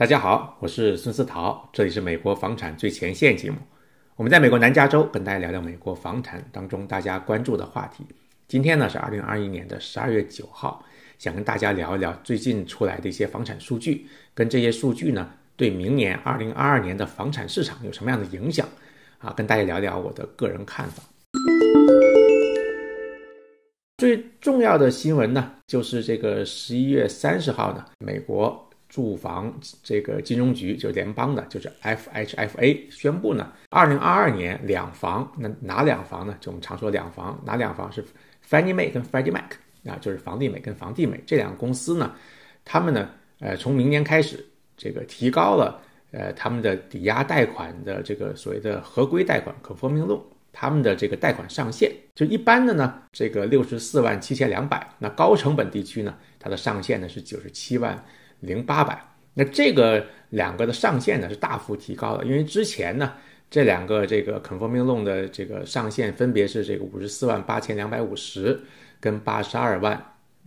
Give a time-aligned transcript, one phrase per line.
[0.00, 3.58] 大家好，我是孙思桃，这里是美国房产最前线节目。
[4.16, 8.02] 我们在美国南加州跟大家聊聊美国房产当中大家关注的话题。
[8.48, 10.82] 今天呢是二零二一年的十二月九号，
[11.18, 18.66] 想跟大家聊一聊最近出来的一些房产数据，跟这些数据呢对明年二零二二年的房产市场有什么样的影响
[19.18, 19.30] 啊？
[19.36, 21.02] 跟大家聊聊我的个人看法。
[23.98, 28.66] 最重要的新闻呢，就是这个十一月三十号呢，美国。
[28.90, 36.36] 住房这个金融局就是联邦的，就是 FHFA 宣布呢，二零二二年两房，那哪两房呢？
[36.40, 38.04] 就我们常说两房，哪两房是
[38.46, 39.52] Fannie Mae 跟 Freddie Mac
[39.86, 42.12] 啊，就是房地美跟房地美这两个公司呢，
[42.64, 43.08] 他们呢，
[43.38, 44.44] 呃，从明年开始，
[44.76, 45.80] 这个提高了
[46.10, 50.20] 呃他们的抵押贷款的这个所谓的合规贷款 conforming loan，
[50.52, 58.04] 他们的这个贷款上限，就一般的呢，这个六十四万七千两百，那高成本地区呢，它的上限呢是九十七万。
[58.40, 59.02] 零八百，
[59.34, 63.12] 那这个两个的上限呢是大幅提高的，因为之前呢
[63.50, 68.60] 这两个这个 conforming loan 的这个上限分别是这个五十四万八千两百五十
[68.98, 70.00] 跟八十二万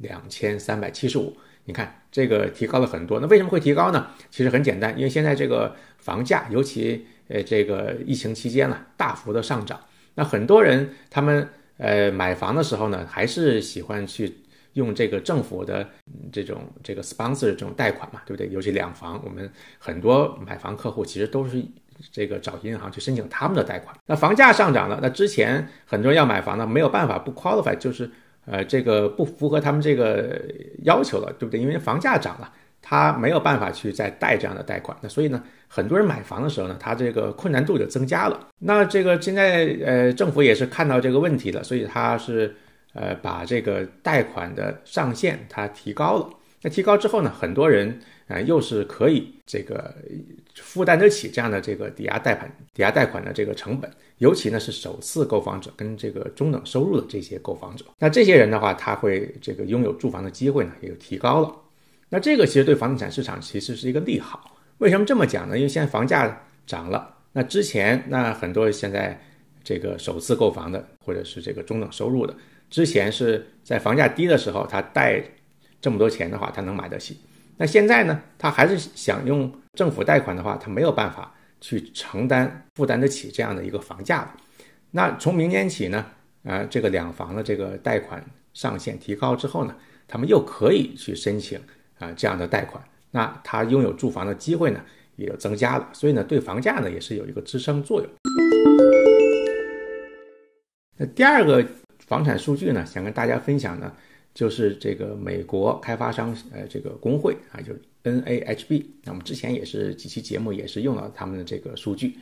[0.00, 3.20] 两千三百七十五，你看这个提高了很多。
[3.20, 4.08] 那为什么会提高呢？
[4.30, 9.80] 其实很简单，因为现在这个房价，尤其呃这个疫情期间呢大幅的上涨，
[10.14, 14.38] 那很多人他们呃买房的时候呢还是喜欢去。
[14.76, 15.88] 用这个政府的
[16.30, 18.46] 这种这个 sponsor 这种贷款嘛，对不对？
[18.50, 21.64] 尤其两房，我们很多买房客户其实都是
[22.12, 23.96] 这个找银行去申请他们的贷款。
[24.04, 28.08] 那房价上涨了，那之前很多人要买房呢，没有办法不 qualify，就是
[28.44, 30.38] 呃这个不符合他们这个
[30.84, 31.58] 要求了，对不对？
[31.58, 32.52] 因为房价涨了，
[32.82, 34.94] 他没有办法去再贷这样的贷款。
[35.00, 38.48] 那所以呢，很多人买房的时候呢，他这个困难度就增加了。
[38.58, 42.54] 那这个现在呃政府也是看到这个问题了，所以他是。
[42.96, 46.30] 呃，把这个贷款的上限它提高了。
[46.62, 49.94] 那提高之后呢，很多人啊又是可以这个
[50.54, 53.88] 负担得起这样的这个抵押贷款、抵押贷款的这个成本。
[54.16, 57.84] 尤其呢是首次购房者跟这个中等收入的这些购房者。
[57.98, 61.54] 那这些人的话，他会这个拥有住房的机会呢也就提高了。
[62.08, 64.56] 那这个其实对房地产市场其实是一个利好。
[64.78, 65.58] 为什么这么讲呢？
[65.58, 67.14] 因为现在房价涨了。
[67.32, 69.20] 那之前那很多现在
[69.62, 72.34] 这个首次购房的或者是这个中等收入的。
[72.68, 75.22] 之前是在房价低的时候，他贷
[75.80, 77.18] 这么多钱的话，他能买得起。
[77.56, 84.34] 那现在呢，他还是想用政府贷款的话，他没有办法去承担、负担得起这样的一个房价了。
[84.90, 86.04] 那从明年起呢，
[86.44, 88.22] 啊，这个两房的这个贷款
[88.52, 89.74] 上限提高之后呢，
[90.06, 91.58] 他们又可以去申请
[91.98, 92.82] 啊这样的贷款。
[93.12, 94.80] 那他拥有住房的机会呢，
[95.14, 95.88] 也就增加了。
[95.92, 98.10] 所以呢，对房价呢也是有一个支撑作用。
[100.98, 101.64] 那第二个。
[102.06, 103.92] 房产数据呢，想跟大家分享呢，
[104.32, 108.84] 就是这个美国开发商呃这个工会啊，就是 NAHB。
[109.02, 112.18] 那我们之前也是几期节目也是用了他们的这个数据。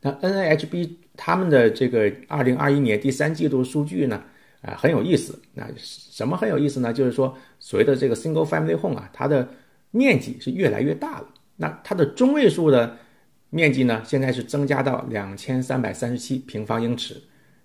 [0.00, 4.22] 那 NAHB 他们的这个二零二一年第三季度数据呢，
[4.62, 5.38] 啊很有意思。
[5.54, 6.92] 那什么很有意思呢？
[6.92, 9.48] 就是说所谓的这个 single family home 啊，它的
[9.90, 11.26] 面积是越来越大了。
[11.56, 12.96] 那它的中位数的
[13.50, 17.20] 面积呢，现在是增加到两千三百三十七平方英尺。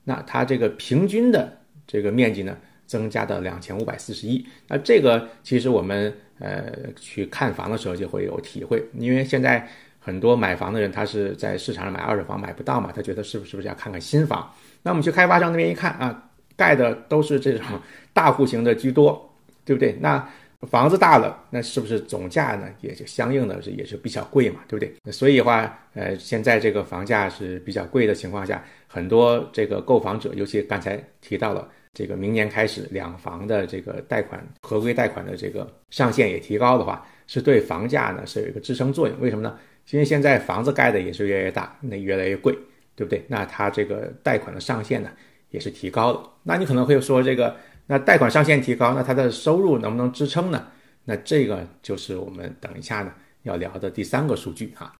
[0.06, 4.46] 那它这个平均的这个面积呢，增加到两千五百四十一。
[4.68, 9.68] 那这个其实我们呃去看房的时候就会有体会，因为现在
[10.00, 14.52] 很多买房的人他是在市场上买二手房买不到嘛，他觉得是不是不是要看看新房？
[14.84, 17.66] 那我们去开发商那边一看啊，盖的都是这种
[18.14, 19.32] 大户型的居多，
[19.64, 19.96] 对不对？
[20.02, 20.28] 那
[20.68, 25.12] 房子大了，那是不是总价呢也就相应的也是比较贵嘛，对不对？
[25.12, 31.68] 所以的话，呃，现在这个房价是比较贵的情况下，很多这个购房者，尤其刚才提到了。
[31.94, 39.20] 这个明年开始，两房的这个贷款合规贷款的这个上限也提高的话，是对房价呢是有一个支撑作用。
[39.20, 39.60] 为什么呢？
[39.90, 42.58] 因为现在房子盖的也是越来越大，那越来越贵，
[42.96, 43.22] 对不对？
[43.28, 45.10] 那它这个贷款的上限呢
[45.50, 46.30] 也是提高了。
[46.44, 47.58] 那你可能会说，这个
[47.92, 50.66] 那贷款上限提高，那它的收入能不能支撑呢？
[51.04, 53.12] 那这个就是我们等一下呢
[53.44, 54.94] 要聊的第三个数据哈。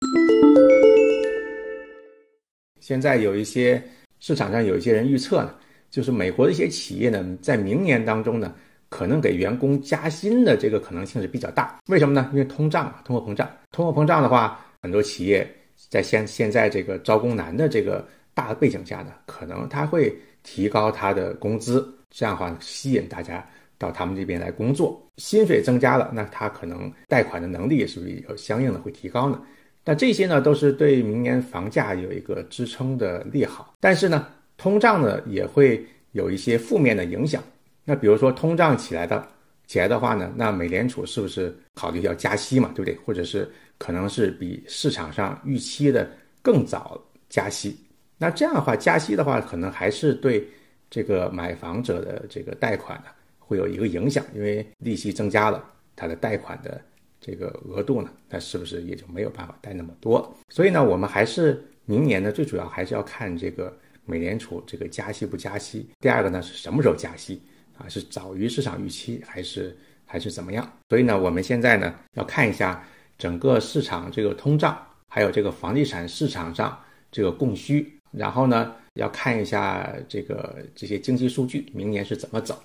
[2.82, 3.82] 现在有一些
[4.20, 5.56] 市场上有一些人预测呢。
[5.90, 8.54] 就是美国的一些企业呢，在明年当中呢，
[8.90, 11.80] 可能给员工加薪的这个可能性是比较大。
[11.88, 12.30] 为什么呢？
[12.34, 13.50] 因为通胀嘛，通货膨胀。
[13.72, 15.50] 通货膨胀的话，很多企业
[15.90, 20.14] 在现现在这个招工难的这个大背景下呢，可能他会
[20.44, 23.44] 提高他的工资，这样的话吸引大家
[23.80, 25.02] 到他们这边来工作。
[25.18, 29.42] 薪水增加了，那他可能贷款的能力是不是有相应的会提高呢？
[29.84, 33.76] 那这些呢，都是对明年房价有一个支撑的利好。
[33.80, 34.28] 但是呢？
[34.58, 37.44] 通胀呢也会有一些负面的影响。
[37.84, 39.28] 那比如说通胀起来的
[39.66, 42.70] 起来的话呢，那美联储是不是考虑要加息嘛？
[42.76, 42.96] 对不对？
[43.04, 46.08] 或者是可能是比市场上预期的
[46.44, 47.76] 更早加息。
[48.20, 50.48] 那这样的话，加息的话，可能还是对
[50.92, 53.06] 这个买房者的这个贷款呢，
[53.40, 55.64] 会有一个影响，因为利息增加了，
[55.96, 56.80] 他的贷款的
[57.20, 60.32] 这个额度呢，那是不是也就没有办法贷那么多？
[60.50, 65.90] 所以呢，我们还是明年呢，最主要还是要看这个美联储这个加息不加息。
[66.02, 67.42] 第二个呢，是什么时候加息
[67.78, 67.88] 啊？
[67.88, 70.70] 是早于市场预期，还是还是怎么样？
[70.90, 72.84] 所以呢，我们现在呢，要看一下
[73.18, 74.78] 整个市场这个通胀，
[75.08, 76.78] 还有这个房地产市场上
[77.10, 77.98] 这个供需。
[78.12, 82.62] 然后呢，要看一下这个这些经济数据，明年是怎么走。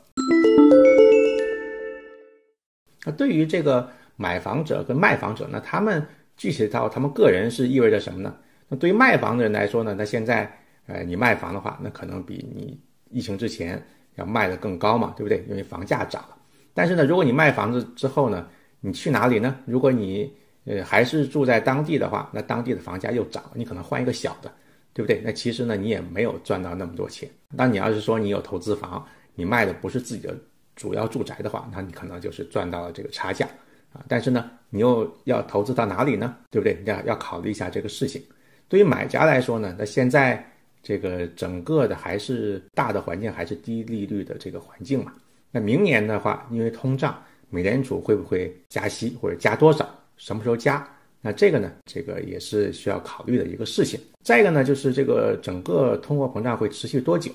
[3.05, 6.05] 那对于这个买房者跟卖房者，那他们
[6.37, 8.34] 具体到他们个人是意味着什么呢？
[8.69, 10.50] 那对于卖房的人来说呢，那现在
[10.87, 12.81] 呃你卖房的话，那可能比你
[13.11, 13.81] 疫情之前
[14.17, 15.44] 要卖的更高嘛，对不对？
[15.49, 16.37] 因为房价涨了。
[16.75, 18.49] 但是呢，如果你卖房子之后呢，
[18.81, 19.56] 你去哪里呢？
[19.64, 20.29] 如果你
[20.64, 24.50] 呃还是住在当地的话，那当地的房价又涨了，你可能换一个小的。
[24.96, 25.20] 对不对？
[25.22, 27.28] 那其实呢，你也没有赚到那么多钱。
[27.50, 30.34] 那你要是说你有投资房，你卖的不是自己的
[30.75, 33.46] 主要住宅的话，那你可能就是赚到了这个差价
[33.93, 34.02] 啊。
[34.08, 36.34] 但是呢，你又要投资到哪里呢？
[36.50, 36.82] 对不对？
[36.87, 38.22] 要要考虑一下这个事情。
[38.69, 40.43] 对于买家来说呢，那现在
[40.82, 45.12] 这个整个的还是大的环境还是低利率的这个环境嘛。
[45.50, 49.87] 那明年的话，因为通胀，美联储会不会加息或者加多少？
[50.16, 50.88] 什么时候加？
[51.26, 53.99] 那这个呢，这个也是需要考虑的一个事情。
[54.23, 57.32] 再一个呢，就是这个整个通货膨胀会持续多久？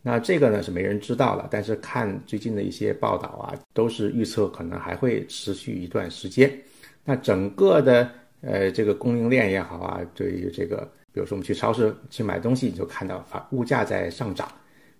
[0.00, 1.48] 那这个呢是没人知道了。
[1.50, 6.48] 但是看最近的一些报道啊，都是预测可能还会持续一段时间。
[7.04, 8.08] 那整个的
[8.42, 14.46] 呃这个供应链也好啊，对于这个，比如说我们去超市去买东西，你就看到发物价在上涨。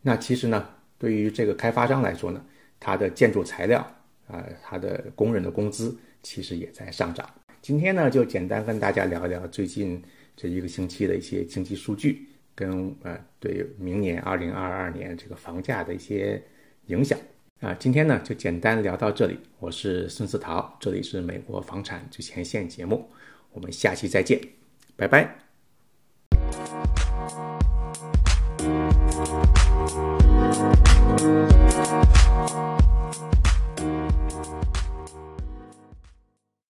[0.01, 0.67] 那其实呢，
[0.99, 2.45] 对于这个开发商来说呢，
[2.81, 3.79] 它的建筑材料
[4.27, 7.25] 啊，它的工人的工资其实也在上涨。
[7.63, 10.03] 今天呢，就简单跟大家聊一聊最近
[10.37, 12.27] 这一个星期的一些经济数据，
[12.57, 16.43] 跟呃对明年二零二二年这个房价的一些
[16.87, 17.17] 影响
[17.61, 17.73] 啊。
[17.75, 19.39] 今天呢，就简单聊到这里。
[19.61, 23.09] 我是孙思桃，这里是美国房产最前线节目，
[23.53, 24.41] 我们下期再见，
[24.97, 25.52] 拜拜。